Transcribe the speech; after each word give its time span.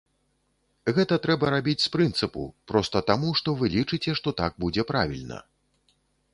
Гэта 0.97 1.17
трэба 1.25 1.51
рабіць 1.55 1.83
з 1.83 1.91
прынцыпу, 1.97 2.47
проста 2.73 3.03
таму, 3.11 3.29
што 3.43 3.49
вы 3.63 3.71
лічыце, 3.77 4.17
што 4.21 4.29
так 4.43 4.51
будзе 4.65 4.83
правільна. 4.93 5.37